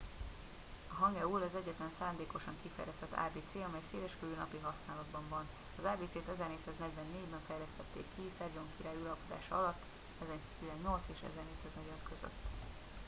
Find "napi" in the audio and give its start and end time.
4.43-4.59